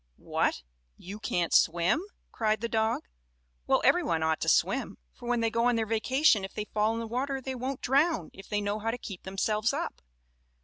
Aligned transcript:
"What! 0.17 0.63
You 0.97 1.19
can't 1.19 1.53
swim?" 1.53 2.01
cried 2.31 2.61
the 2.61 2.67
dog. 2.67 3.03
"Well, 3.67 3.83
every 3.85 4.01
one 4.01 4.23
ought 4.23 4.39
to 4.41 4.49
swim, 4.49 4.97
for 5.13 5.29
when 5.29 5.41
they 5.41 5.51
go 5.51 5.65
on 5.67 5.75
their 5.75 5.85
vacation 5.85 6.43
if 6.43 6.55
they 6.55 6.65
fall 6.65 6.95
in 6.95 6.99
the 6.99 7.05
water 7.05 7.39
they 7.39 7.53
won't 7.53 7.81
drown 7.81 8.31
if 8.33 8.49
they 8.49 8.61
know 8.61 8.79
how 8.79 8.89
to 8.89 8.97
keep 8.97 9.21
themselves 9.21 9.73
up. 9.73 10.01